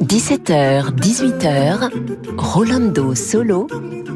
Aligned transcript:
17h, 0.00 0.90
18h, 0.96 1.90
Rolando 2.36 3.14
Solo 3.14 3.68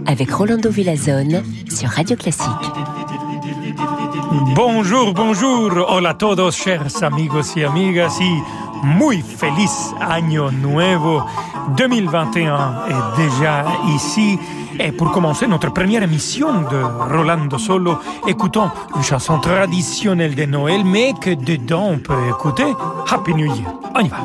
avec 0.06 0.32
Rolando 0.32 0.71
Villazone 0.71 1.45
sur 1.71 1.88
Radio 1.90 2.16
Classique. 2.16 2.48
Bonjour, 4.57 5.14
bonjour, 5.14 5.70
hola 5.89 6.11
a 6.11 6.14
todos, 6.14 6.50
chers 6.50 7.05
amigos 7.05 7.57
y 7.57 7.62
amigas, 7.62 8.20
y 8.20 8.43
muy 8.82 9.23
feliz 9.23 9.70
año 10.00 10.50
nuevo 10.50 11.25
2021 11.77 12.85
est 12.89 13.16
déjà 13.16 13.64
ici. 13.95 14.39
Et 14.80 14.93
pour 14.93 15.11
commencer 15.11 15.46
notre 15.46 15.73
première 15.73 16.03
émission 16.03 16.62
de 16.62 17.12
Rolando 17.12 17.59
Solo, 17.59 17.98
écoutons 18.27 18.71
une 18.96 19.03
chanson 19.03 19.39
traditionnelle 19.41 20.35
de 20.35 20.44
Noël, 20.44 20.85
mais 20.85 21.14
que 21.21 21.31
dedans 21.31 21.89
on 21.93 21.99
peut 21.99 22.29
écouter 22.29 22.67
Happy 23.11 23.35
New 23.35 23.46
Year. 23.46 23.75
On 23.94 24.00
y 24.00 24.08
va. 24.08 24.18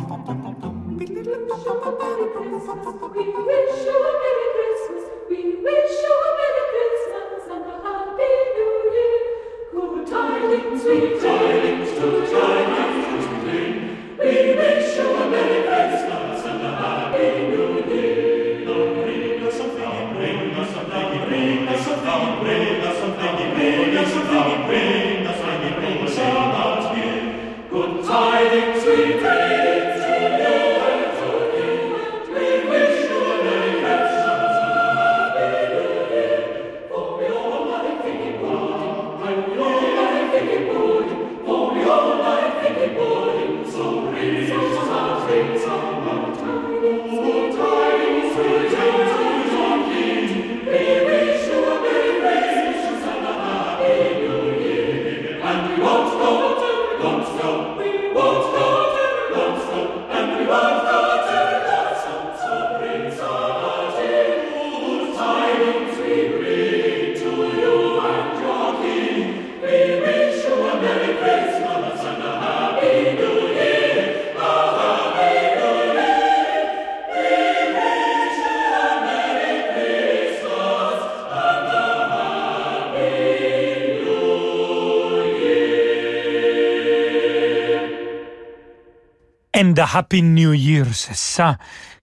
And 89.74 89.80
a 89.80 89.88
Happy 89.98 90.22
New 90.22 90.54
Year, 90.54 90.86
c'est 90.94 91.16
ça 91.16 91.58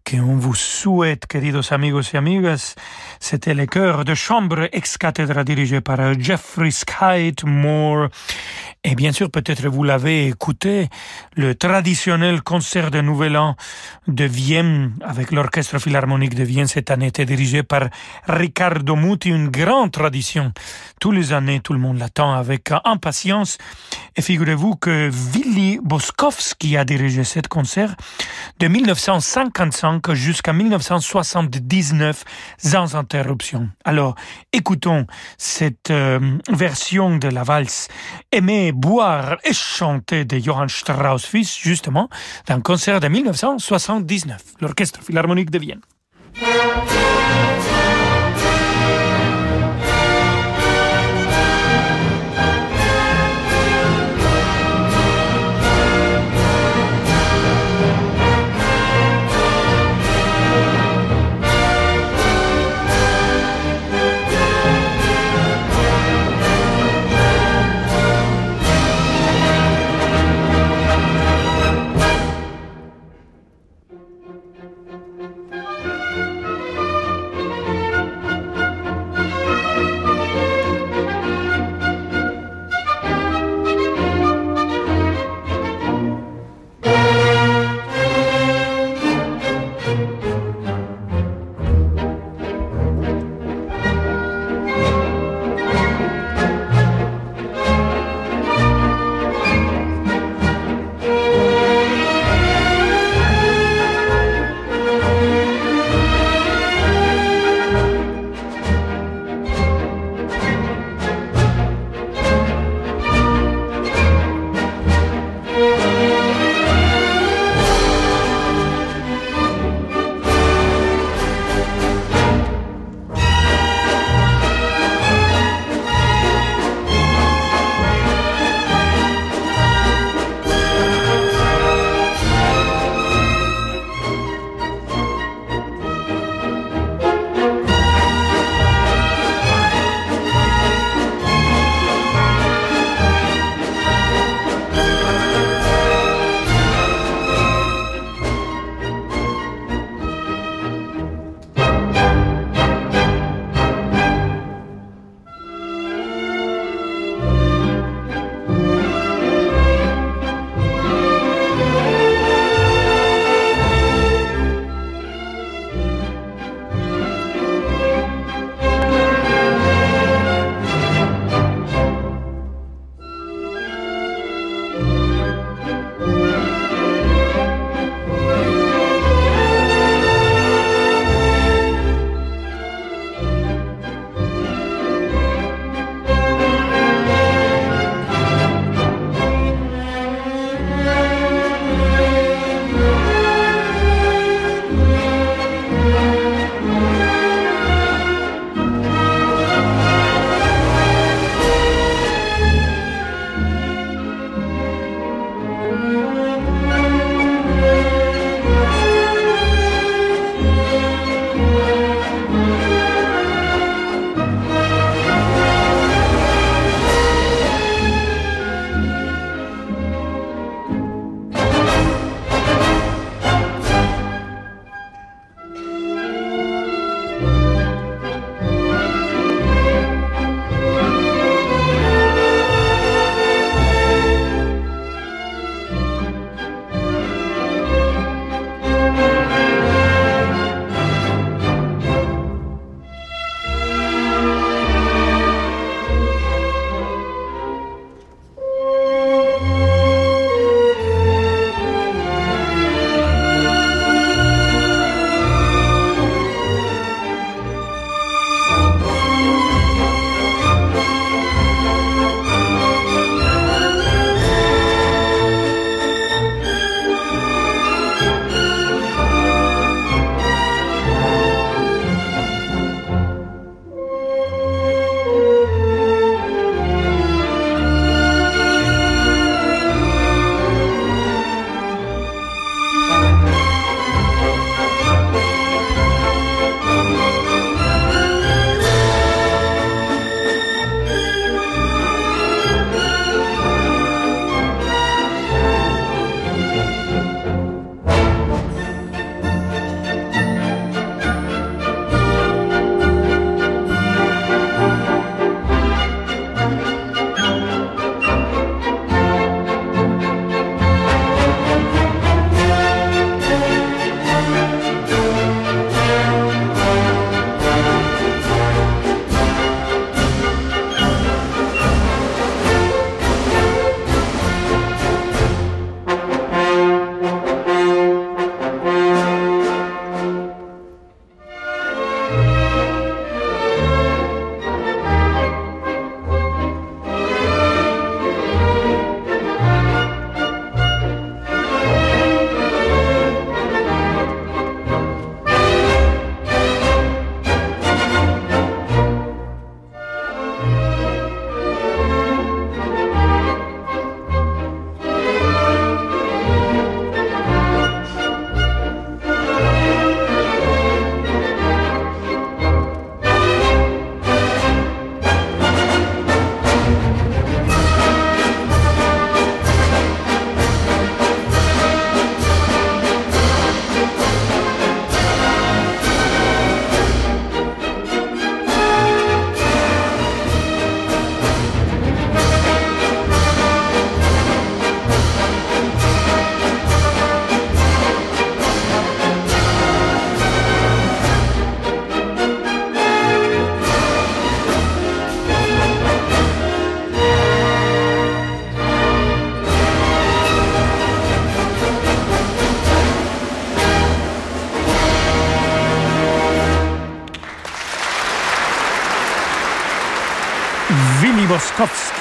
qu'on 0.04 0.34
vous 0.38 0.56
souhaite, 0.56 1.28
queridos 1.28 1.72
amigos 1.72 2.12
y 2.12 2.16
amigas. 2.16 2.74
C'était 3.20 3.54
le 3.54 3.66
chœur 3.66 4.04
de 4.04 4.12
chambre 4.12 4.68
ex-cathédra 4.72 5.44
dirigé 5.44 5.80
par 5.80 6.18
Jeffrey 6.18 6.70
Moore. 7.44 8.08
Et 8.82 8.94
bien 8.94 9.12
sûr, 9.12 9.30
peut-être 9.30 9.68
vous 9.68 9.84
l'avez 9.84 10.28
écouté, 10.28 10.88
le 11.36 11.54
traditionnel 11.54 12.40
concert 12.40 12.90
de 12.90 13.02
Nouvel 13.02 13.36
An 13.36 13.54
de 14.08 14.24
Vienne 14.24 14.94
avec 15.02 15.32
l'Orchestre 15.32 15.78
Philharmonique 15.78 16.34
de 16.34 16.44
Vienne 16.44 16.66
cette 16.66 16.90
année 16.90 17.08
était 17.08 17.26
dirigé 17.26 17.62
par 17.62 17.90
Riccardo 18.26 18.96
Muti, 18.96 19.28
une 19.28 19.50
grande 19.50 19.92
tradition. 19.92 20.52
Tous 20.98 21.12
les 21.12 21.34
années, 21.34 21.60
tout 21.60 21.74
le 21.74 21.78
monde 21.78 21.98
l'attend 21.98 22.32
avec 22.32 22.70
impatience. 22.86 23.58
Et 24.16 24.22
figurez-vous 24.22 24.76
que 24.76 25.10
Willy 25.10 25.78
Boskowski 25.82 26.78
a 26.78 26.86
dirigé 26.86 27.22
ce 27.22 27.40
concert 27.40 27.94
de 28.60 28.66
1955 28.66 30.12
jusqu'à 30.14 30.54
1979 30.54 32.24
sans 32.56 32.96
interruption. 32.96 33.68
Alors, 33.84 34.14
écoutons 34.54 35.06
cette 35.36 35.90
euh, 35.90 36.38
version 36.50 37.18
de 37.18 37.28
la 37.28 37.42
valse 37.42 37.88
Boire 38.72 39.36
et 39.44 39.52
chanter 39.52 40.24
de 40.24 40.38
Johann 40.38 40.68
Strauss 40.68 41.24
fils, 41.24 41.58
justement, 41.58 42.08
d'un 42.46 42.60
concert 42.60 43.00
de 43.00 43.08
1979, 43.08 44.42
l'Orchestre 44.60 45.02
Philharmonique 45.02 45.50
de 45.50 45.58
Vienne. 45.58 45.80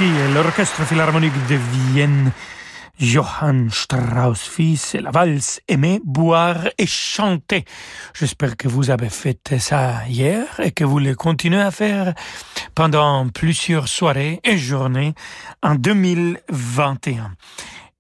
Et 0.02 0.34
l'Orchestre 0.34 0.86
Philharmonique 0.86 1.34
de 1.50 1.56
Vienne. 1.56 2.32
Johann 3.00 3.70
Strauss 3.70 4.48
fils 4.48 4.94
la 4.94 5.12
valse 5.12 5.60
Aimer, 5.68 6.00
boire 6.06 6.70
et 6.78 6.86
chanter. 6.86 7.66
J'espère 8.14 8.56
que 8.56 8.70
vous 8.70 8.92
avez 8.92 9.10
fait 9.10 9.60
ça 9.60 10.06
hier 10.08 10.46
et 10.60 10.72
que 10.72 10.86
vous 10.86 11.00
le 11.00 11.16
continuez 11.16 11.62
à 11.62 11.72
faire 11.72 12.14
pendant 12.76 13.28
plusieurs 13.28 13.90
soirées 13.90 14.40
et 14.46 14.58
journées 14.58 15.16
en 15.64 15.76
2021. 15.76 17.32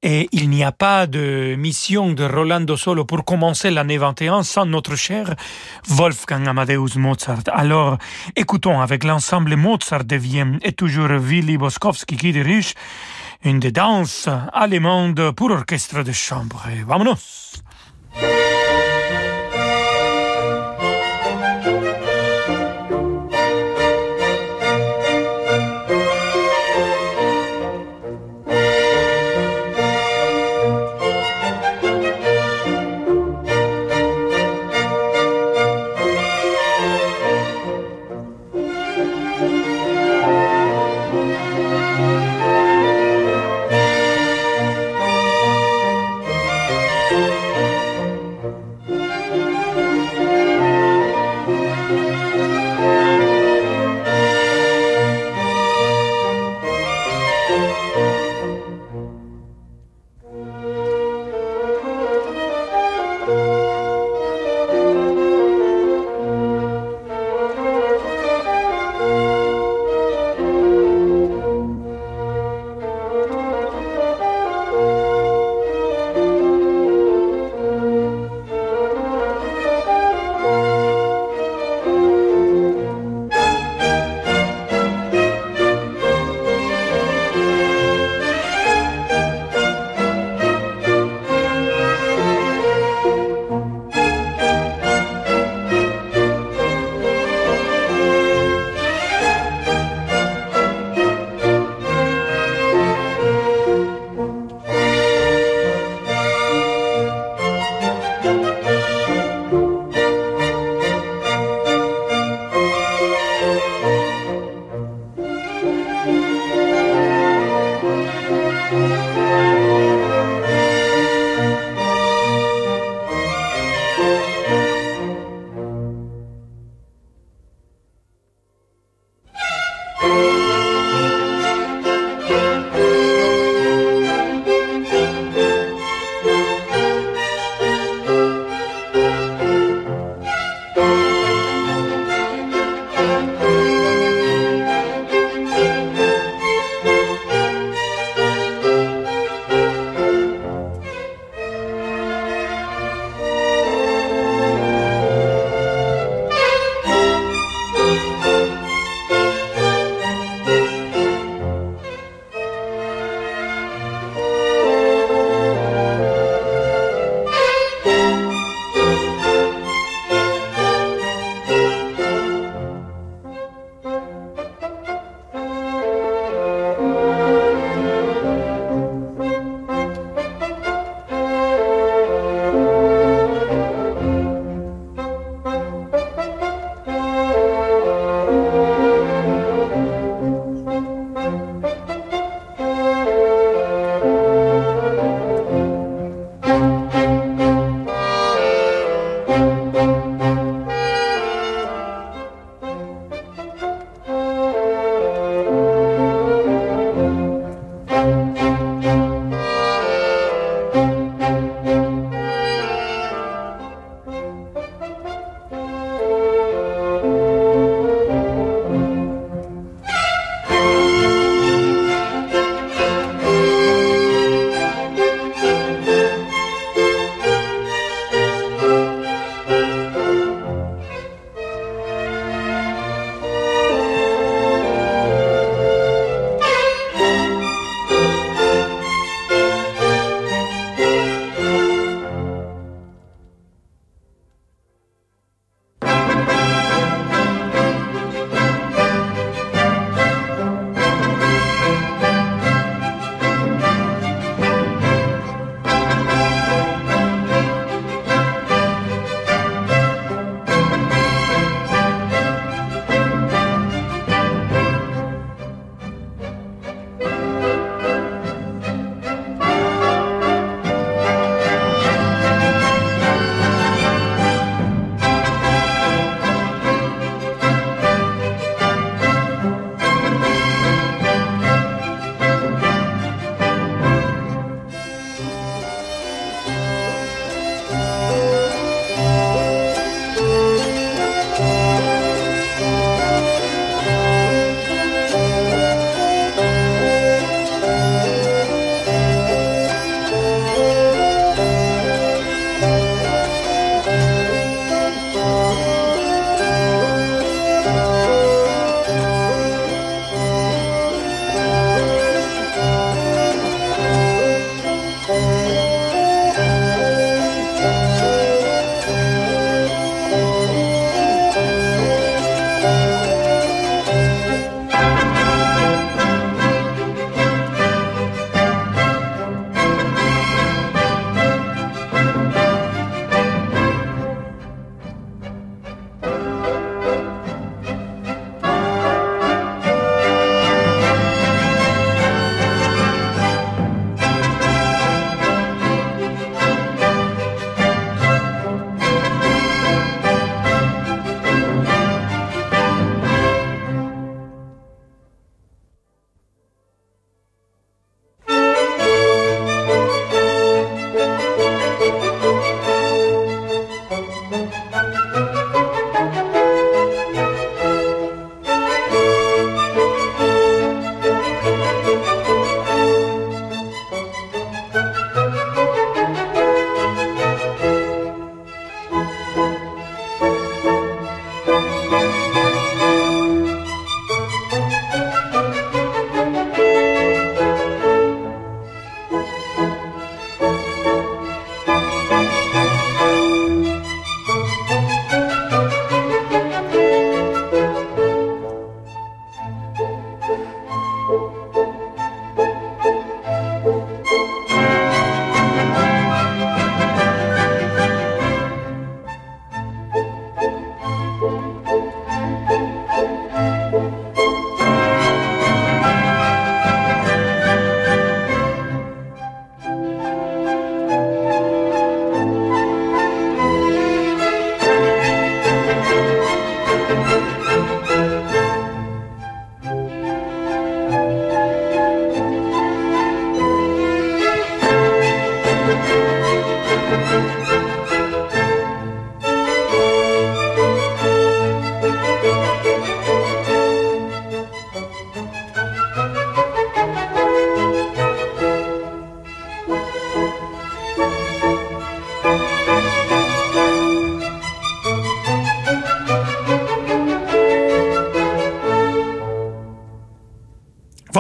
Et 0.01 0.29
il 0.31 0.49
n'y 0.49 0.63
a 0.63 0.71
pas 0.71 1.07
de 1.07 1.55
mission 1.57 2.13
de 2.13 2.23
Rolando 2.23 2.77
Solo 2.77 3.03
pour 3.03 3.25
commencer 3.25 3.69
l'année 3.69 3.97
21 3.97 4.43
sans 4.43 4.65
notre 4.65 4.95
cher 4.95 5.35
Wolfgang 5.89 6.47
Amadeus 6.47 6.95
Mozart. 6.95 7.43
Alors, 7.51 7.97
écoutons 8.37 8.79
avec 8.79 9.03
l'ensemble 9.03 9.57
Mozart 9.57 10.05
de 10.05 10.15
Vienne 10.15 10.57
et 10.61 10.71
toujours 10.71 11.09
Willy 11.09 11.57
Boskowski 11.57 12.15
qui 12.15 12.31
dirige 12.31 12.75
une 13.43 13.59
des 13.59 13.73
danses 13.73 14.29
allemandes 14.53 15.31
pour 15.31 15.51
orchestre 15.51 16.01
de 16.01 16.13
chambre. 16.13 16.63
Et 16.71 16.83
vamonos! 16.83 17.61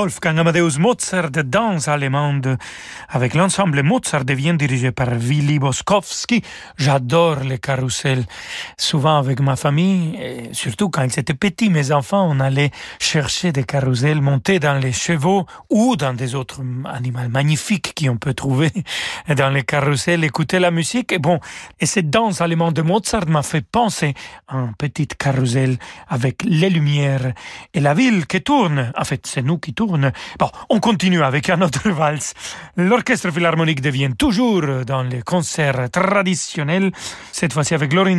Wolfgang 0.09 0.39
Amadeus 0.39 0.79
Mozart, 0.79 1.29
danse 1.45 1.87
allemande 1.87 2.57
avec 3.09 3.35
l'ensemble 3.35 3.83
Mozart 3.83 4.25
devient 4.25 4.55
dirigé 4.57 4.91
par 4.91 5.09
Willy 5.11 5.59
Boskowski. 5.59 6.41
J'adore 6.77 7.41
les 7.41 7.59
carousels. 7.59 8.25
Souvent 8.81 9.17
avec 9.17 9.41
ma 9.41 9.57
famille, 9.57 10.15
et 10.15 10.53
surtout 10.53 10.89
quand 10.89 11.03
ils 11.03 11.19
étaient 11.19 11.33
petits, 11.33 11.69
mes 11.69 11.91
enfants, 11.91 12.25
on 12.31 12.39
allait 12.39 12.71
chercher 12.97 13.51
des 13.51 13.65
carousels 13.65 14.21
montés 14.21 14.57
dans 14.59 14.75
les 14.75 14.93
chevaux 14.93 15.45
ou 15.69 15.97
dans 15.97 16.13
des 16.13 16.33
autres 16.33 16.61
animaux 16.85 17.27
magnifiques 17.29 17.93
qu'on 17.99 18.15
peut 18.15 18.33
trouver 18.33 18.71
dans 19.35 19.49
les 19.49 19.63
carousels, 19.63 20.23
écouter 20.23 20.59
la 20.59 20.71
musique. 20.71 21.11
Et 21.11 21.19
bon, 21.19 21.41
et 21.81 21.85
cette 21.85 22.09
danse 22.09 22.39
allemande 22.39 22.73
de 22.73 22.81
Mozart 22.81 23.27
m'a 23.27 23.43
fait 23.43 23.65
penser 23.69 24.13
à 24.47 24.55
un 24.55 24.73
petit 24.77 25.07
carrousel 25.07 25.77
avec 26.07 26.43
les 26.45 26.69
lumières 26.69 27.33
et 27.73 27.81
la 27.81 27.93
ville 27.93 28.27
qui 28.27 28.41
tourne. 28.41 28.93
En 28.97 29.03
fait, 29.03 29.27
c'est 29.27 29.41
nous 29.41 29.57
qui 29.57 29.73
tourne. 29.73 30.13
Bon, 30.39 30.49
on 30.69 30.79
continue 30.79 31.21
avec 31.21 31.49
un 31.49 31.61
autre 31.61 31.89
valse. 31.89 32.33
L'orchestre 32.77 33.29
philharmonique 33.29 33.81
devient 33.81 34.11
toujours 34.17 34.85
dans 34.85 35.03
les 35.03 35.21
concerts 35.21 35.89
traditionnels, 35.91 36.93
cette 37.33 37.51
fois-ci 37.51 37.73
avec 37.73 37.91
Lorin 37.91 38.15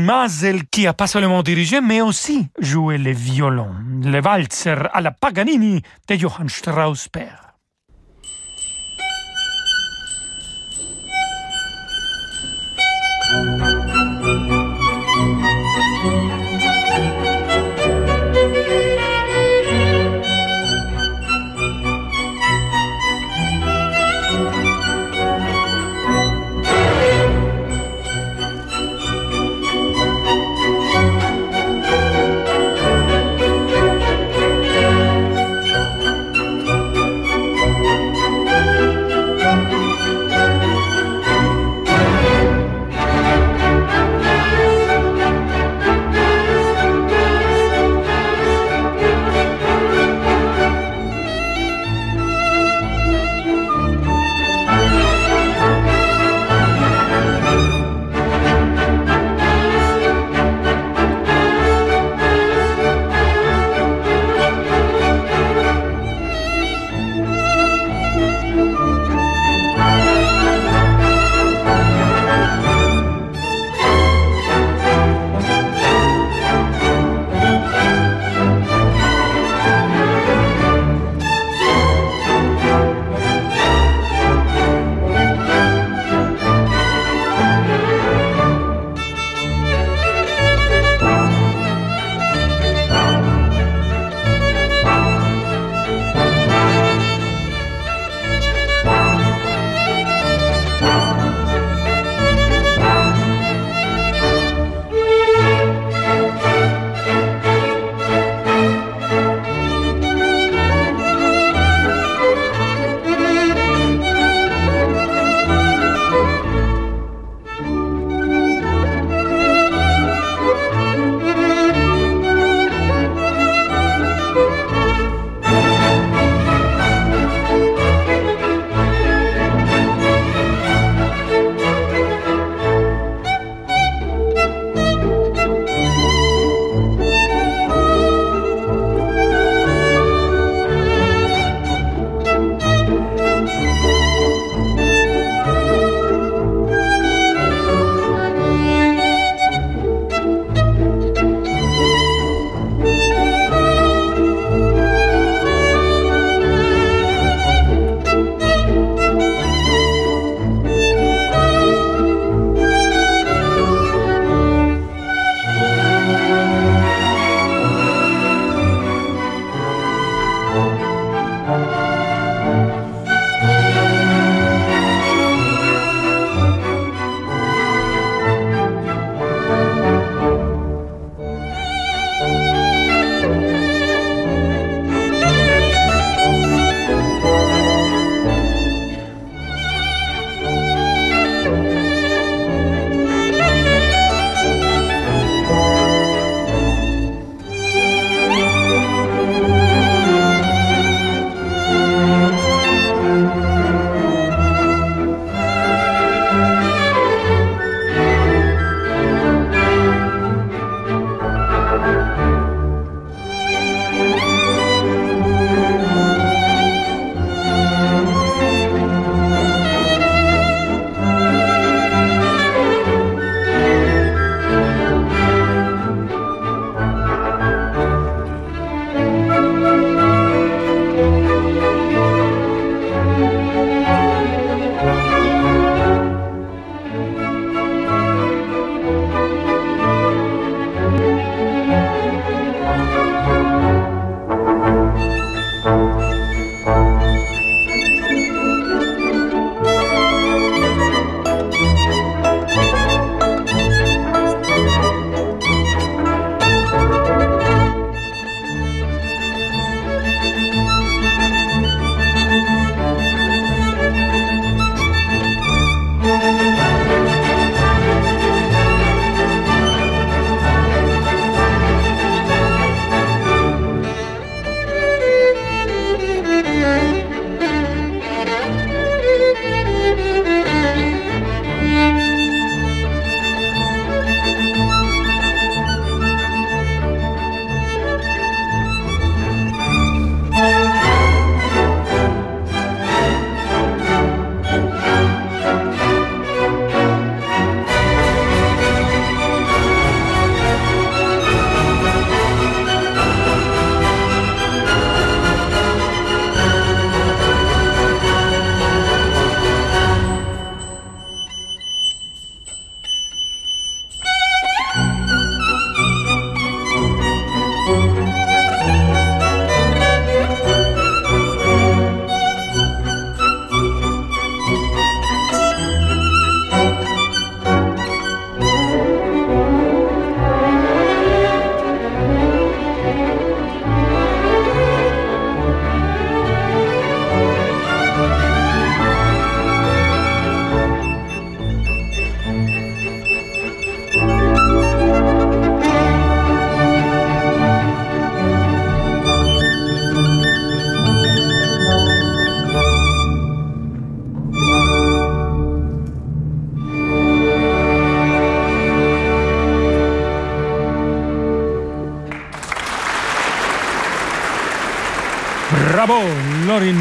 qui 0.70 0.86
a 0.86 0.92
pas 0.92 1.06
seulement 1.06 1.42
dirigé, 1.42 1.80
mais 1.80 2.00
aussi 2.00 2.46
joué 2.58 2.98
le 2.98 3.12
violon, 3.12 3.70
le 4.02 4.20
valzer 4.20 4.88
à 4.92 5.00
la 5.00 5.10
Paganini 5.10 5.82
de 6.08 6.14
Johann 6.16 6.48
Strauss 6.48 7.08
père. 7.08 7.54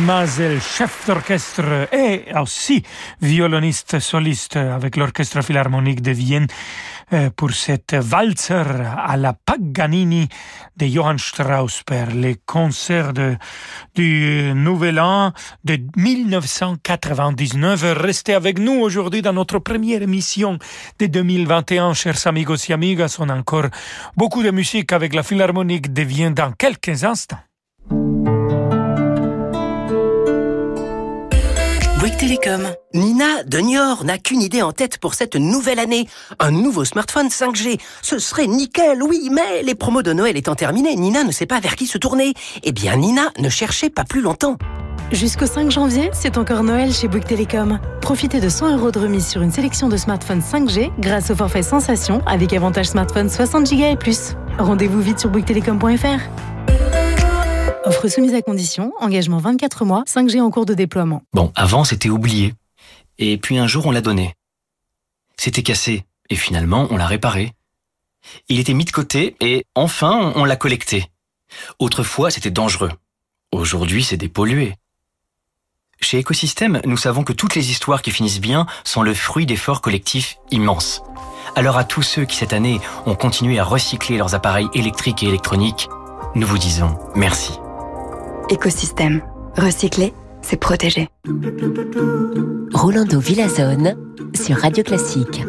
Mazel, 0.10 0.60
chef 0.60 1.06
d'orchestre 1.06 1.88
et 1.93 2.26
aussi 2.36 2.82
violoniste 3.22 4.00
soliste 4.00 4.56
avec 4.56 4.98
l'Orchestre 4.98 5.43
Philharmonique 5.43 6.02
de 6.02 6.10
Vienne 6.10 6.48
euh, 7.13 7.30
pour 7.36 7.52
cette 7.52 7.93
valzer 7.93 8.65
à 8.98 9.17
la 9.17 9.34
Paganini 9.34 10.28
de 10.78 10.88
Johann 10.88 11.19
Strauss 11.19 11.84
per 11.84 12.06
les 12.12 12.38
concerts 12.43 13.13
du 13.93 14.52
Nouvel 14.56 15.00
An 15.00 15.32
de 15.63 15.78
1999. 15.95 17.93
Restez 17.95 18.34
avec 18.34 18.58
nous 18.58 18.80
aujourd'hui 18.82 19.22
dans 19.22 19.34
notre 19.34 19.60
première 19.60 20.02
émission 20.02 20.58
de 20.98 21.06
2021, 21.06 21.93
chers 21.93 22.26
amigos 22.26 22.67
et 22.67 22.74
amigas. 22.74 23.17
On 23.19 23.30
a 23.30 23.36
encore 23.36 23.67
beaucoup 24.17 24.41
de 24.41 24.50
musique 24.50 24.91
avec 24.91 25.13
la 25.13 25.22
Philharmonique 25.22 25.93
de 25.93 26.02
Vienne 26.02 26.34
dans 26.34 26.52
quelques 26.52 27.04
instants. 27.04 27.38
Bouygues 32.10 32.17
Télécom. 32.17 32.62
Nina 32.93 33.43
de 33.43 33.60
Niort 33.60 34.04
n'a 34.04 34.17
qu'une 34.17 34.41
idée 34.41 34.62
en 34.63 34.72
tête 34.72 34.98
pour 34.98 35.13
cette 35.13 35.36
nouvelle 35.36 35.78
année. 35.80 36.08
Un 36.39 36.50
nouveau 36.50 36.84
smartphone 36.84 37.28
5G. 37.28 37.80
Ce 38.02 38.17
serait 38.17 38.48
nickel, 38.48 39.04
oui, 39.04 39.30
mais 39.32 39.62
les 39.63 39.76
promos 39.76 40.02
de 40.02 40.12
Noël 40.12 40.36
étant 40.36 40.56
terminées, 40.56 40.95
Nina 40.95 41.24
ne 41.24 41.32
sait 41.32 41.45
pas 41.45 41.60
vers 41.60 41.76
qui 41.76 41.86
se 41.86 41.98
tourner. 41.98 42.34
Eh 42.63 42.72
bien, 42.72 42.95
Nina 42.95 43.32
ne 43.38 43.50
cherchait 43.50 43.89
pas 43.91 44.06
plus 44.06 44.22
longtemps. 44.22 44.58
Jusqu'au 45.12 45.45
5 45.45 45.69
janvier, 45.69 46.10
c'est 46.13 46.38
encore 46.38 46.63
Noël 46.63 46.91
chez 46.93 47.08
Bouygues 47.08 47.26
Télécom. 47.26 47.80
Profitez 48.02 48.39
de 48.39 48.50
100 48.50 48.78
euros 48.78 48.91
de 48.91 49.00
remise 49.00 49.28
sur 49.28 49.41
une 49.41 49.52
sélection 49.52 49.88
de 49.88 49.98
smartphones 49.98 50.41
5G 50.41 50.91
grâce 51.00 51.30
au 51.30 51.36
forfait 51.36 51.63
Sensation 51.63 52.22
avec 52.26 52.54
avantage 52.54 52.88
smartphone 52.88 53.30
60 53.30 53.69
Go 53.72 53.84
et 53.84 53.98
plus. 53.98 54.36
Rendez-vous 54.58 55.02
vite 55.02 55.19
sur 55.19 55.30
bouyguestelecom.fr. 55.30 56.78
Offre 57.85 58.09
soumise 58.09 58.33
à 58.33 58.41
condition, 58.41 58.91
engagement 58.99 59.37
24 59.37 59.85
mois, 59.85 60.03
5G 60.05 60.41
en 60.41 60.51
cours 60.51 60.65
de 60.65 60.73
déploiement. 60.73 61.23
Bon, 61.33 61.51
avant 61.55 61.85
c'était 61.85 62.09
oublié. 62.09 62.53
Et 63.17 63.37
puis 63.37 63.57
un 63.57 63.67
jour 63.67 63.85
on 63.85 63.91
l'a 63.91 64.01
donné. 64.01 64.35
C'était 65.37 65.63
cassé, 65.63 66.03
et 66.29 66.35
finalement 66.35 66.87
on 66.89 66.97
l'a 66.97 67.07
réparé. 67.07 67.53
Il 68.49 68.59
était 68.59 68.73
mis 68.73 68.83
de 68.83 68.91
côté, 68.91 69.37
et 69.39 69.65
enfin 69.75 70.33
on 70.35 70.43
l'a 70.43 70.57
collecté. 70.57 71.05
Autrefois 71.79 72.31
c'était 72.31 72.51
dangereux. 72.51 72.91
Aujourd'hui 73.53 74.03
c'est 74.03 74.17
dépollué. 74.17 74.75
Chez 76.01 76.17
Écosystème, 76.17 76.81
nous 76.85 76.97
savons 76.97 77.23
que 77.23 77.33
toutes 77.33 77.55
les 77.55 77.71
histoires 77.71 78.01
qui 78.01 78.11
finissent 78.11 78.41
bien 78.41 78.67
sont 78.83 79.03
le 79.03 79.13
fruit 79.13 79.45
d'efforts 79.45 79.81
collectifs 79.81 80.37
immenses. 80.51 81.01
Alors 81.55 81.77
à 81.77 81.85
tous 81.85 82.03
ceux 82.03 82.25
qui 82.25 82.35
cette 82.35 82.53
année 82.53 82.81
ont 83.05 83.15
continué 83.15 83.57
à 83.57 83.63
recycler 83.63 84.17
leurs 84.17 84.35
appareils 84.35 84.69
électriques 84.73 85.23
et 85.23 85.27
électroniques, 85.27 85.87
nous 86.35 86.45
vous 86.45 86.57
disons 86.57 86.97
merci 87.15 87.53
écosystème. 88.49 89.21
Recycler, 89.57 90.13
c'est 90.41 90.57
protéger. 90.57 91.07
Rolando 92.73 93.19
Villazone 93.19 93.95
sur 94.35 94.57
Radio 94.57 94.83
Classique. 94.83 95.41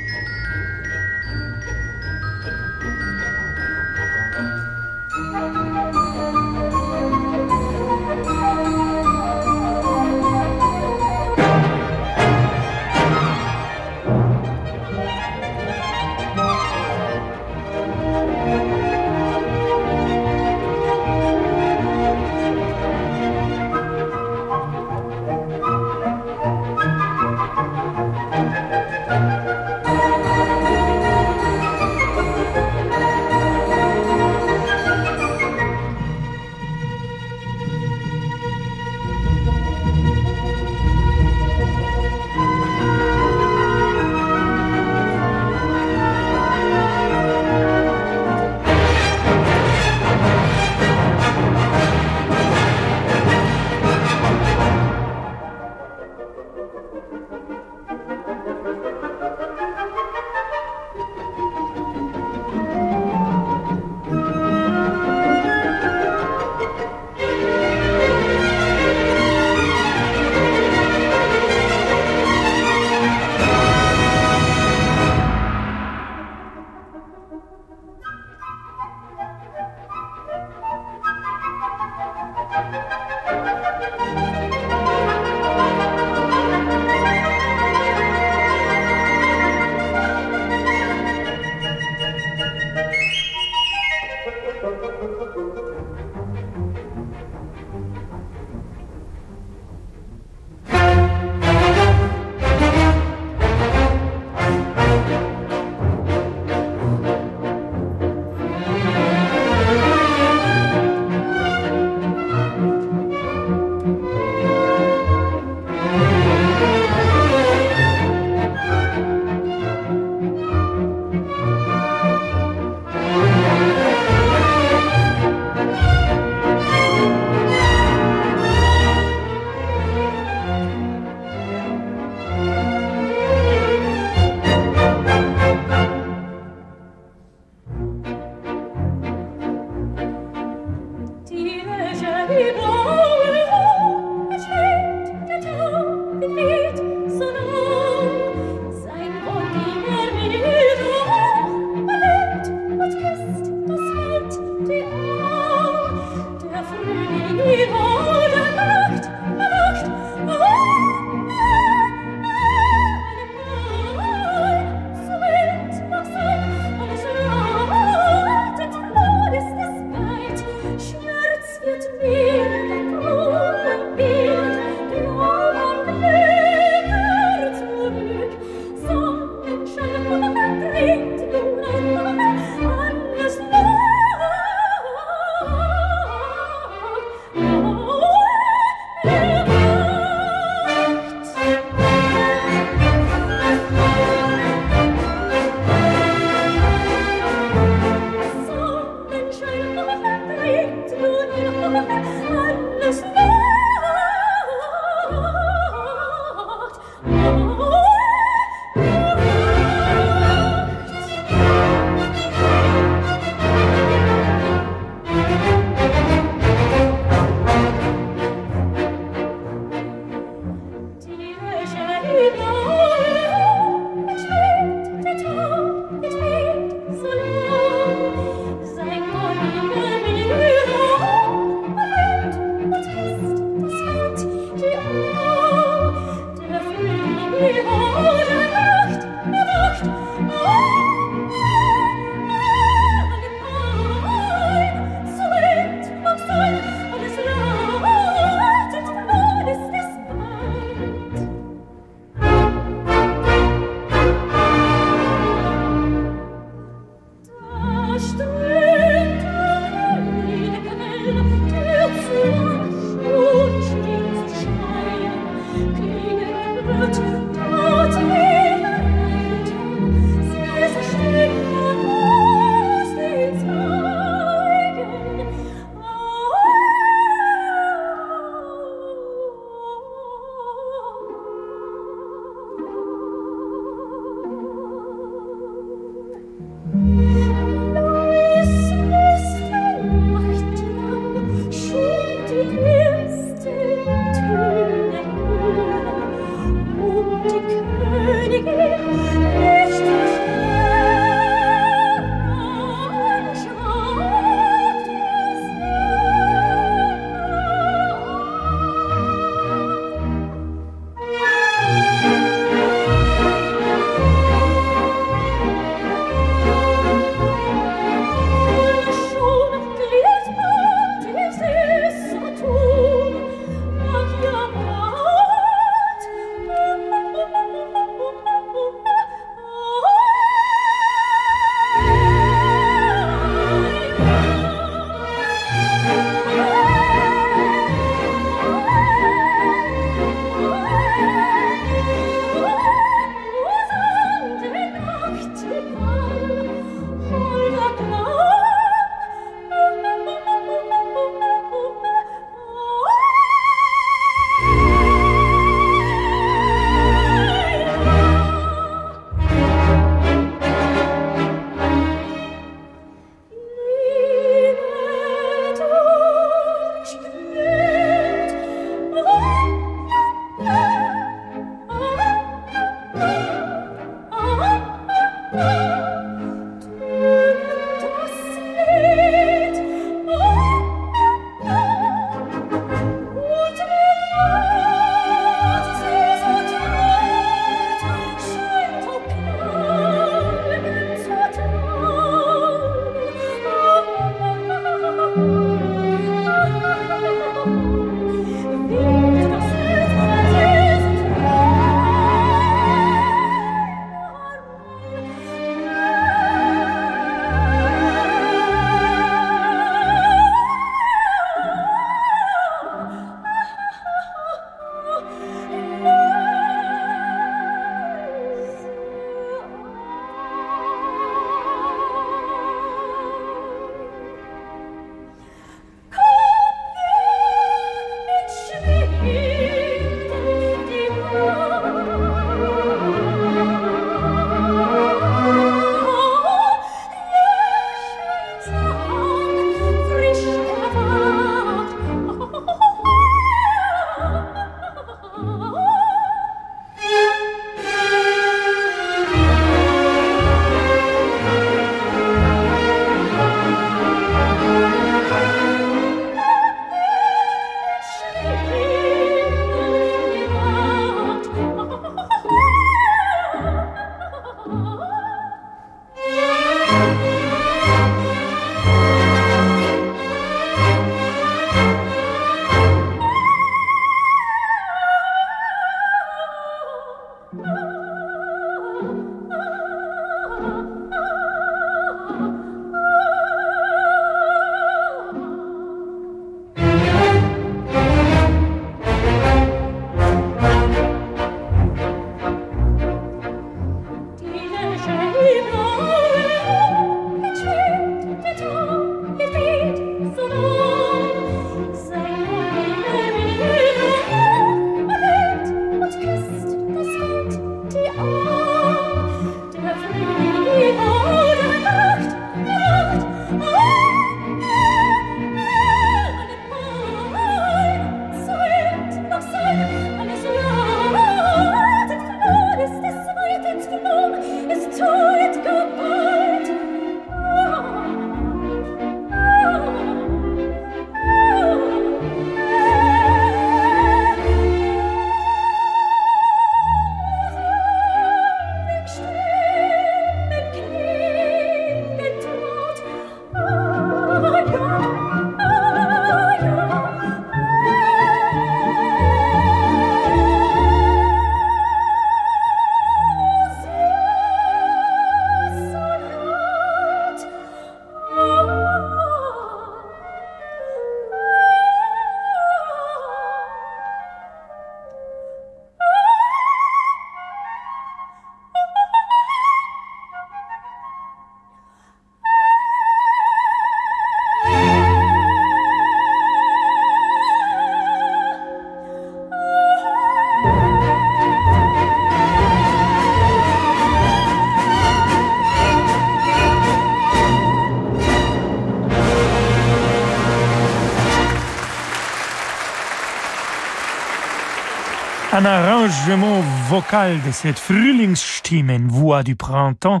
Arrangement 595.86 596.40
vocal 596.68 597.22
de 597.22 597.30
cette 597.30 597.60
Frühlingsstimme, 597.60 598.88
voix 598.88 599.22
du 599.22 599.36
printemps 599.36 600.00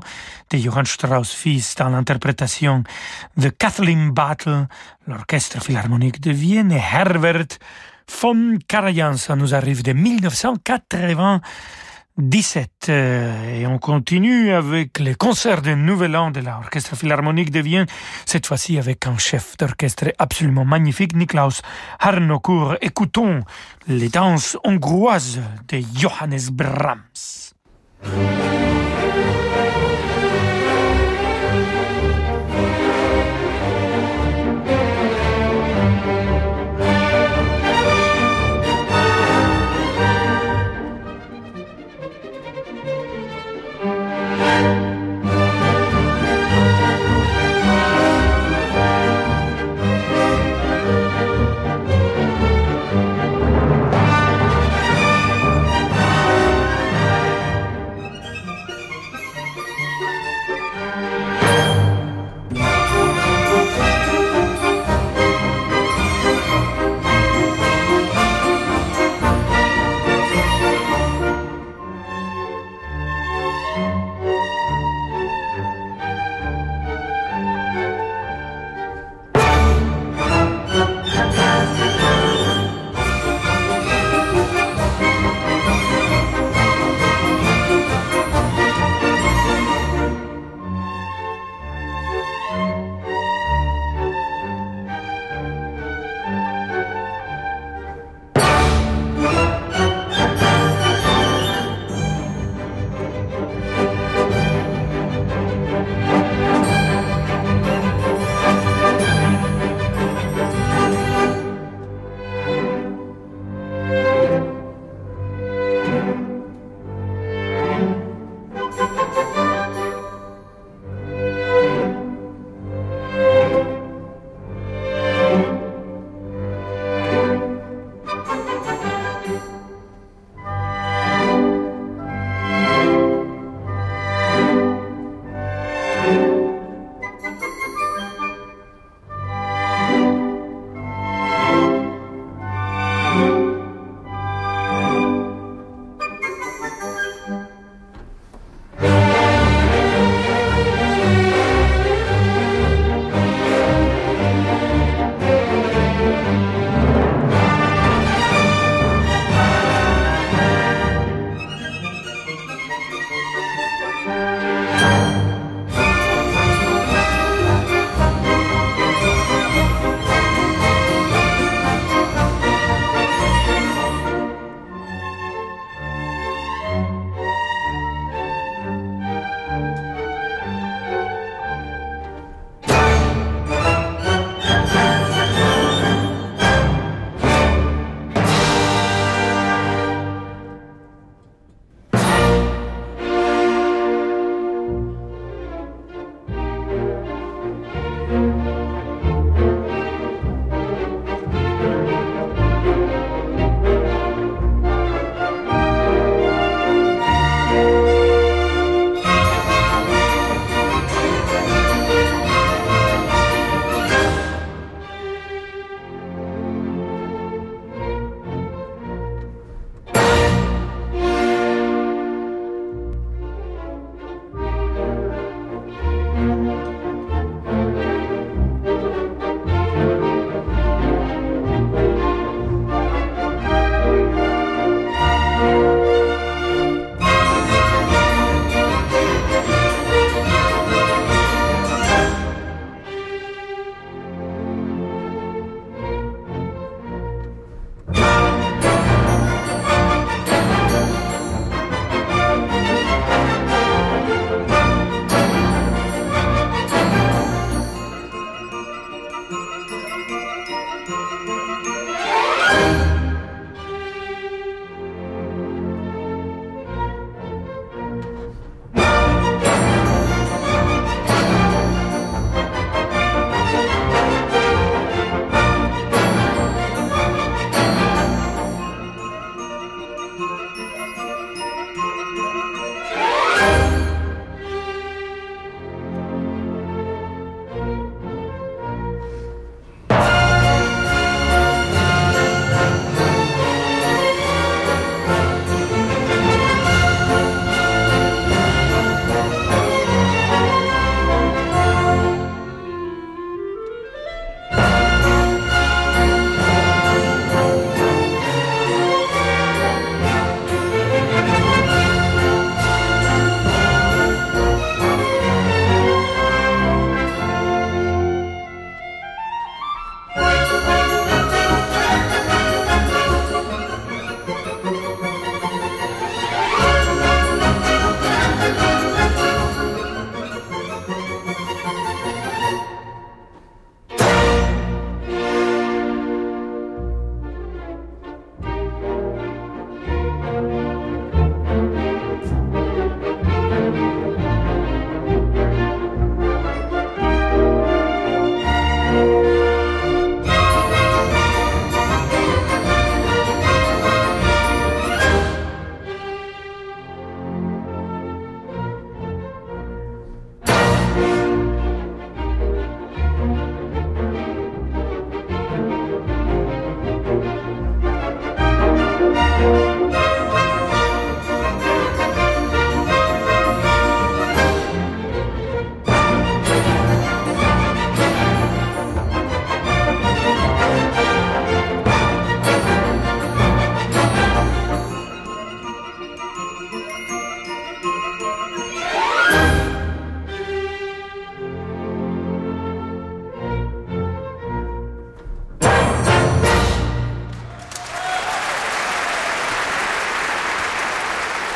de 0.50 0.58
Johann 0.58 0.84
Strauss 0.84 1.32
fils 1.32 1.76
dans 1.76 1.90
l'interprétation 1.90 2.82
de 3.36 3.48
Kathleen 3.50 4.10
Battle, 4.10 4.66
l'orchestre 5.06 5.62
philharmonique 5.62 6.20
de 6.20 6.32
Vienne 6.32 6.72
Herbert 6.72 7.58
von 8.20 8.58
Karajan. 8.66 9.16
Ça 9.16 9.36
nous 9.36 9.54
arrive 9.54 9.84
de 9.84 9.92
1980. 9.92 11.40
17. 12.18 12.86
Euh, 12.88 13.60
et 13.60 13.66
on 13.66 13.78
continue 13.78 14.52
avec 14.52 14.98
les 14.98 15.14
concerts 15.14 15.62
de 15.62 15.74
Nouvel 15.74 16.16
An 16.16 16.30
de 16.30 16.40
l'Orchestre 16.40 16.96
Philharmonique 16.96 17.50
de 17.50 17.60
Vienne, 17.60 17.86
cette 18.24 18.46
fois-ci 18.46 18.78
avec 18.78 19.06
un 19.06 19.18
chef 19.18 19.56
d'orchestre 19.56 20.12
absolument 20.18 20.64
magnifique, 20.64 21.14
Niklaus 21.14 21.62
Harnoncourt. 21.98 22.76
Écoutons 22.80 23.40
les 23.88 24.08
danses 24.08 24.56
hongroises 24.64 25.40
de 25.68 25.80
Johannes 25.94 26.50
Brahms. 26.52 27.52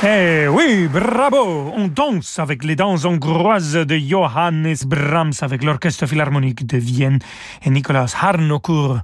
Eh 0.02 0.48
oui, 0.48 0.88
bravo 0.90 1.74
On 1.76 1.86
danse 1.86 2.38
avec 2.38 2.64
les 2.64 2.74
danses 2.74 3.04
hongroises 3.04 3.74
de 3.74 3.98
Johannes 3.98 4.74
Brahms 4.86 5.34
avec 5.42 5.62
l'Orchestre 5.62 6.06
Philharmonique 6.06 6.66
de 6.66 6.78
Vienne 6.78 7.18
et 7.62 7.68
Nicolas 7.68 8.06
Harnoncourt 8.18 9.00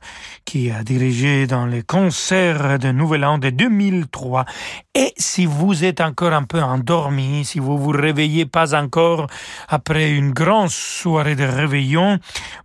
qui 0.47 0.71
a 0.71 0.83
dirigé 0.83 1.47
dans 1.47 1.67
les 1.67 1.83
concerts 1.83 2.79
de 2.79 2.93
Nouvel 2.93 3.27
An 3.27 3.37
de 3.37 3.51
2003. 3.51 4.47
Et 4.95 5.13
si 5.19 5.45
vous 5.45 5.85
êtes 5.85 6.01
encore 6.01 6.33
un 6.33 6.45
peu 6.45 6.63
endormi, 6.63 7.45
si 7.45 7.59
vous 7.59 7.77
vous 7.77 7.91
réveillez 7.91 8.47
pas 8.47 8.75
encore 8.75 9.27
après 9.69 10.13
une 10.13 10.31
grande 10.31 10.71
soirée 10.71 11.35
de 11.35 11.45
réveillon, 11.45 12.19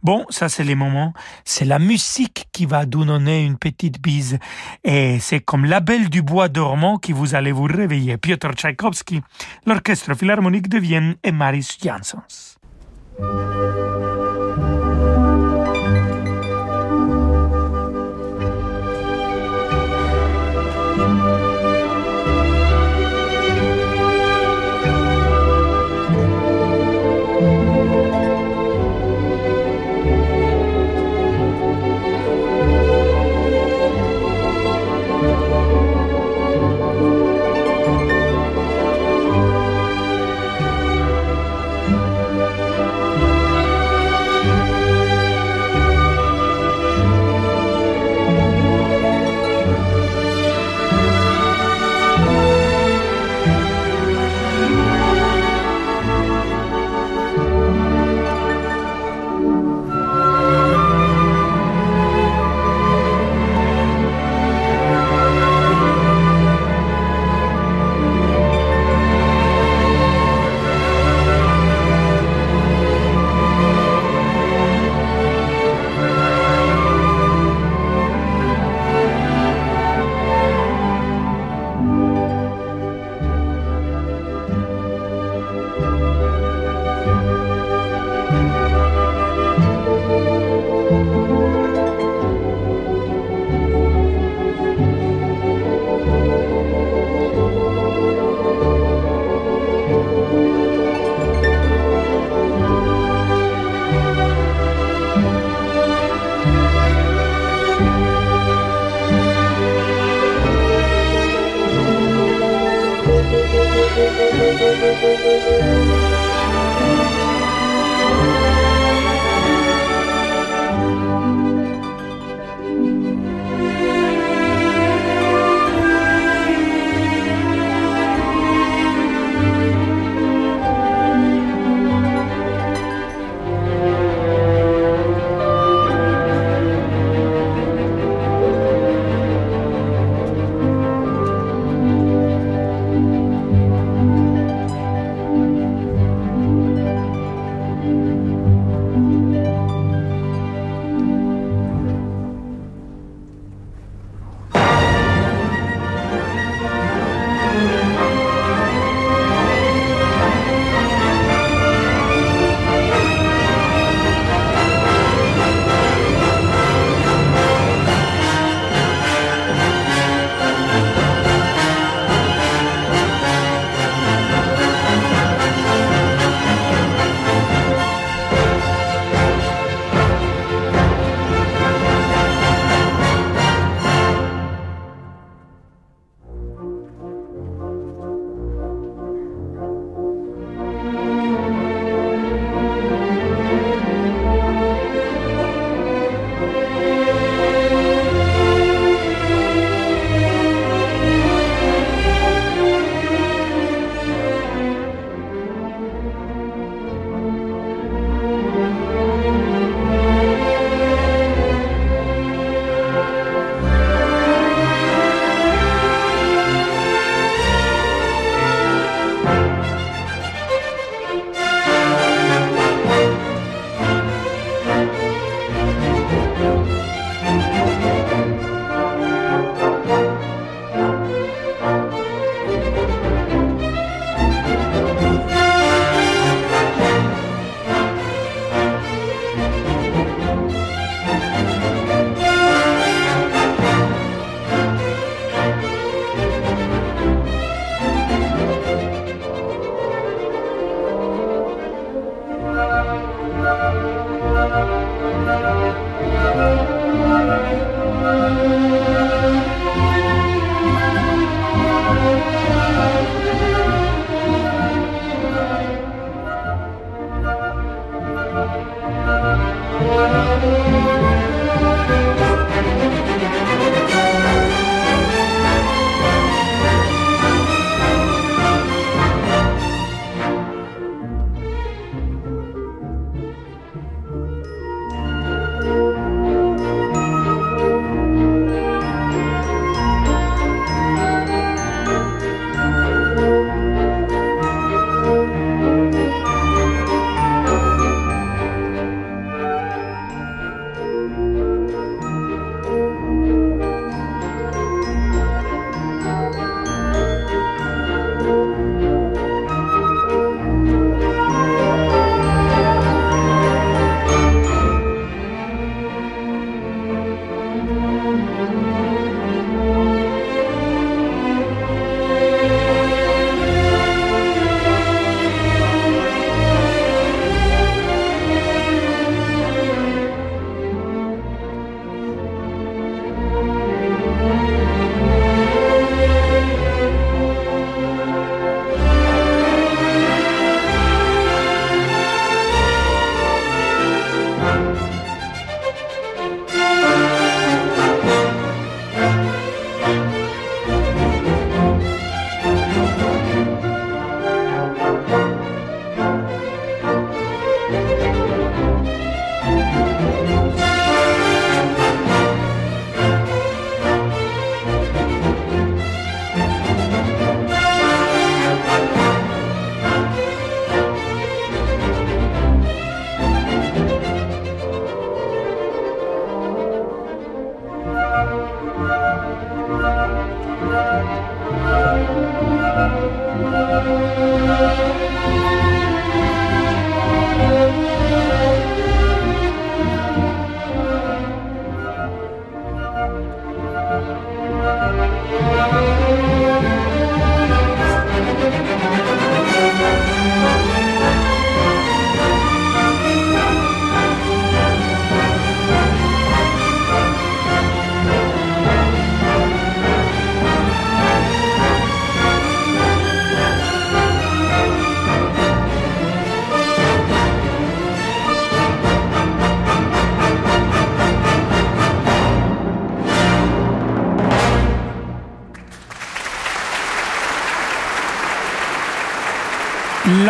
bon, 0.04 0.26
ça 0.30 0.48
c'est 0.48 0.64
les 0.64 0.76
moments, 0.76 1.14
c'est 1.44 1.66
la 1.66 1.80
musique 1.80 2.46
qui 2.54 2.66
va 2.66 2.84
vous 2.84 3.04
donner 3.04 3.44
une 3.44 3.58
petite 3.58 4.02
bise. 4.02 4.38
Et 4.86 5.20
c'est 5.20 5.42
comme 5.42 5.66
la 5.66 5.82
belle 5.82 6.10
du 6.10 6.22
bois 6.22 6.48
dormant 6.48 6.98
qui 6.98 7.12
vous 7.12 7.36
allez 7.36 7.52
vous 7.52 7.64
réveiller. 7.64 8.18
Piotr 8.22 8.54
Tchaïkovski, 8.54 9.22
l'Orchestre 9.66 10.14
Philharmonique 10.14 10.70
de 10.70 10.78
Vienne 10.78 11.16
et 11.24 11.32
Maris 11.32 11.78
Jansons. 11.84 12.58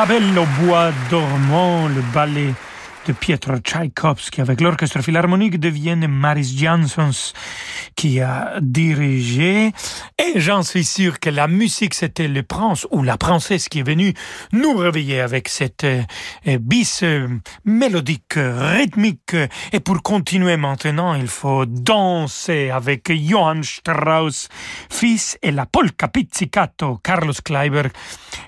La 0.02 0.08
Belle 0.08 0.39
au 0.39 0.47
bois 0.60 0.89
dormant, 1.12 1.88
le 1.88 2.02
ballet 2.12 2.56
de 3.06 3.14
Pietro 3.14 3.58
Tchaïkovski 3.58 4.41
avec 4.41 4.60
l'orchestre 4.60 4.99
philharmonique 4.99 5.60
de 5.60 5.70
Vienne 5.70 6.08
Maris 6.08 6.58
Jansons 6.58 7.34
qui 7.96 8.22
a 8.22 8.60
dirigé. 8.62 9.72
Et 10.18 10.39
j'en 10.39 10.64
suis 10.64 10.84
sûr 10.84 11.20
que 11.20 11.30
la 11.30 11.48
musique, 11.48 11.94
c'était 11.94 12.28
le 12.28 12.44
prince 12.44 12.88
ou 12.92 13.04
la 13.04 13.18
princesse 13.18 13.70
qui 13.70 13.80
est 13.80 13.84
venue 13.84 14.14
nous 14.52 14.76
réveiller 14.76 15.22
avec 15.22 15.48
cette 15.48 15.84
euh, 15.84 16.04
bis 16.60 17.04
euh, 17.04 17.28
mélodique, 17.66 18.34
rythmique. 18.36 19.36
Et 19.72 19.80
pour 19.80 20.02
continuer 20.02 20.58
maintenant, 20.58 21.14
il 21.14 21.28
faut 21.28 21.66
danser 21.66 22.70
avec 22.70 23.12
Johann 23.12 23.64
Strauss, 23.64 24.50
fils 24.89 25.38
et 25.42 25.52
la 25.52 25.66
polka 25.66 26.08
pizzicato 26.08 27.00
Carlos 27.04 27.34
Kleiber 27.44 27.89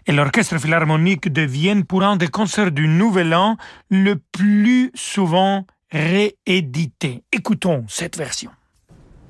et 0.05 0.11
l'orchestre 0.11 0.57
philharmonique 0.57 1.31
de 1.31 1.41
Vienne 1.41 1.85
pour 1.85 2.03
un 2.03 2.15
des 2.15 2.27
concerts 2.27 2.71
du 2.71 2.87
Nouvel 2.87 3.33
An 3.33 3.57
le 3.89 4.15
plus 4.15 4.91
souvent 4.95 5.65
réédité. 5.91 7.23
Écoutons 7.31 7.85
cette 7.87 8.17
version. 8.17 8.51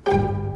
you 0.06 0.53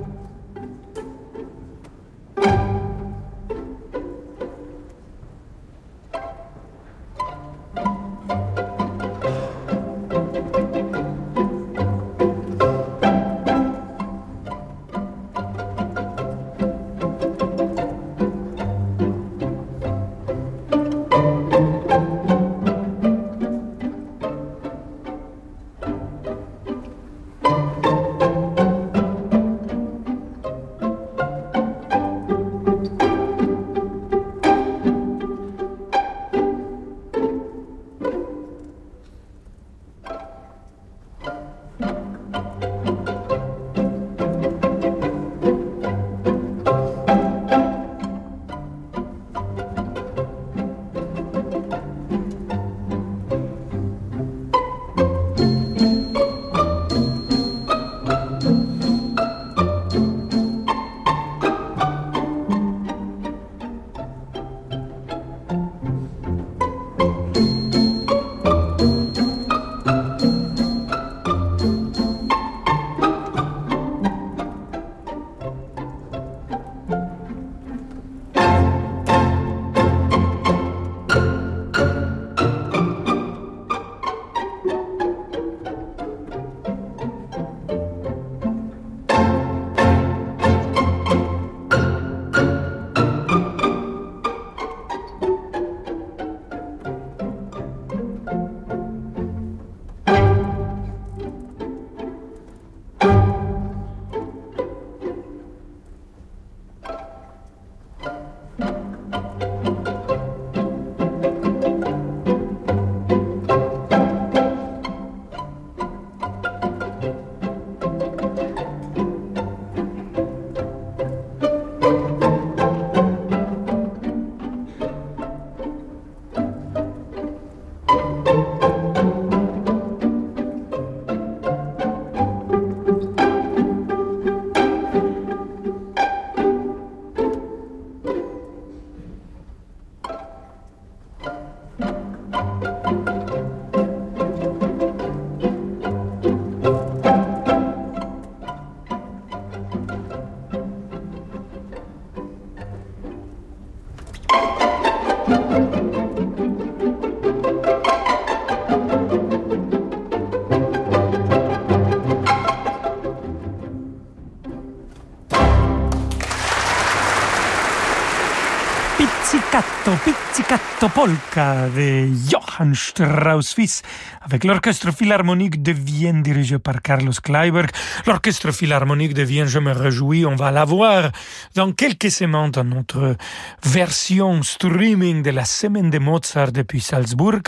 Pizzicato 169.96 170.88
Polka 170.90 171.68
de 171.74 172.10
Johann 172.30 172.72
Strauss 172.72 173.54
fils 173.54 173.82
avec 174.28 174.44
l'orchestre 174.44 174.92
philharmonique 174.92 175.62
de 175.62 175.72
Vienne 175.72 176.22
dirigé 176.22 176.58
par 176.58 176.82
Carlos 176.82 177.12
Kleiberg. 177.22 177.70
L'orchestre 178.06 178.52
philharmonique 178.52 179.14
de 179.14 179.22
Vienne, 179.22 179.46
je 179.46 179.58
me 179.58 179.72
réjouis, 179.72 180.26
on 180.26 180.36
va 180.36 180.50
l'avoir 180.50 181.10
dans 181.54 181.72
quelques 181.72 182.10
semaines 182.10 182.50
dans 182.50 182.64
notre 182.64 183.16
version 183.64 184.42
streaming 184.42 185.22
de 185.22 185.30
la 185.30 185.46
semaine 185.46 185.88
de 185.88 185.98
Mozart 185.98 186.52
depuis 186.52 186.82
Salzbourg. 186.82 187.40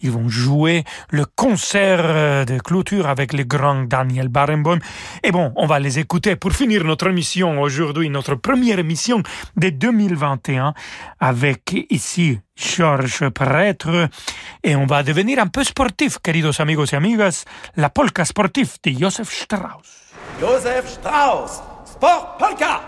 Ils 0.00 0.10
vont 0.10 0.30
jouer 0.30 0.84
le 1.10 1.26
concert 1.26 2.46
de 2.46 2.58
clôture 2.60 3.08
avec 3.08 3.34
le 3.34 3.44
grand 3.44 3.82
Daniel 3.82 4.28
Barenboim. 4.28 4.78
Et 5.22 5.32
bon, 5.32 5.52
on 5.56 5.66
va 5.66 5.80
les 5.80 5.98
écouter 5.98 6.36
pour 6.36 6.52
finir 6.52 6.82
notre 6.84 7.08
émission 7.08 7.60
aujourd'hui, 7.60 8.08
notre 8.08 8.36
première 8.36 8.78
émission 8.78 9.22
de 9.56 9.68
2021 9.68 10.72
avec 11.20 11.86
ici 11.90 12.38
Georges 12.62 13.28
Prêtre 13.30 14.08
et 14.62 14.76
on 14.76 14.86
va 14.86 15.02
devenir 15.02 15.38
un 15.38 15.48
peu 15.48 15.64
sportif, 15.64 16.18
queridos 16.18 16.60
amigos 16.60 16.92
y 16.92 16.96
amigas, 16.96 17.44
la 17.76 17.90
polka 17.90 18.24
sportif 18.24 18.80
de 18.82 18.92
Joseph 18.98 19.30
Strauss. 19.30 20.12
Joseph 20.40 20.86
Strauss, 20.88 21.62
Sport 21.84 22.36
Polka! 22.38 22.80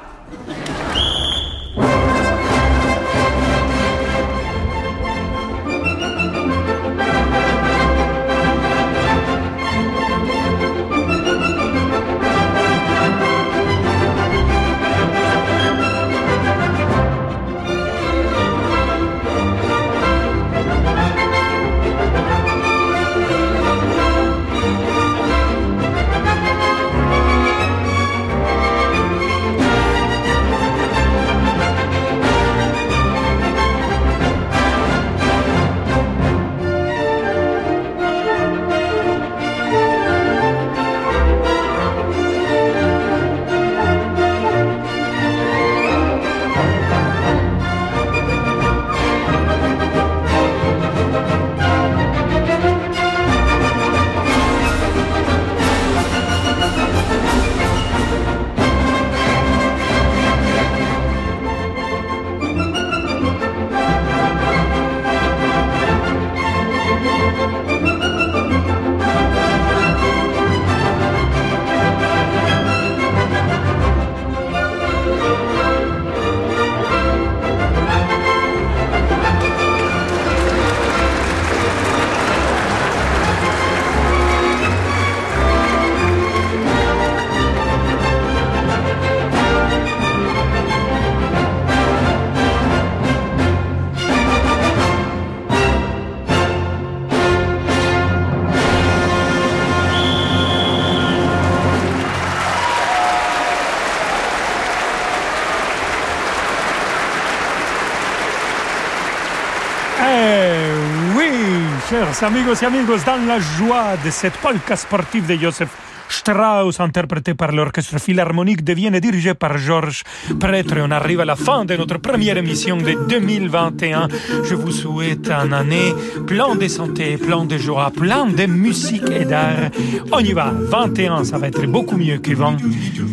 Amigos 112.22 112.62
et 112.62 112.66
amigos, 112.66 113.04
dans 113.04 113.26
la 113.26 113.38
joie 113.40 113.96
de 114.04 114.10
cette 114.10 114.34
polka 114.34 114.76
sportive 114.76 115.26
de 115.26 115.36
Joseph 115.36 115.70
Strauss, 116.08 116.78
interprété 116.80 117.34
par 117.34 117.50
l'Orchestre 117.52 117.98
Philharmonique 117.98 118.62
de 118.62 118.74
dirigé 119.00 119.34
par 119.34 119.56
Georges 119.58 120.02
Prêtre. 120.38 120.76
On 120.78 120.90
arrive 120.90 121.20
à 121.20 121.24
la 121.24 121.34
fin 121.34 121.64
de 121.64 121.76
notre 121.76 121.98
première 121.98 122.36
émission 122.36 122.76
de 122.76 123.06
2021. 123.08 124.08
Je 124.44 124.54
vous 124.54 124.70
souhaite 124.70 125.30
une 125.30 125.52
année 125.54 125.94
plein 126.26 126.54
de 126.54 126.68
santé, 126.68 127.16
plein 127.16 127.44
de 127.44 127.56
joie, 127.58 127.90
plein 127.90 128.26
de 128.26 128.46
musique 128.46 129.10
et 129.10 129.24
d'art. 129.24 129.70
On 130.12 130.20
y 130.20 130.32
va. 130.32 130.52
21, 130.52 131.24
ça 131.24 131.38
va 131.38 131.48
être 131.48 131.66
beaucoup 131.66 131.96
mieux 131.96 132.18
que 132.18 132.34
20. 132.34 132.58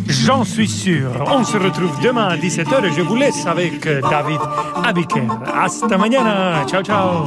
J'en 0.06 0.44
suis 0.44 0.68
sûr. 0.68 1.24
On 1.26 1.44
se 1.44 1.56
retrouve 1.56 1.98
demain 2.02 2.28
à 2.28 2.36
17h 2.36 2.84
et 2.84 2.92
je 2.92 3.00
vous 3.00 3.16
laisse 3.16 3.46
avec 3.46 3.84
David 3.84 4.40
Abiker. 4.84 5.26
Hasta 5.54 5.96
mañana. 5.96 6.64
Ciao, 6.66 6.82
ciao. 6.82 7.26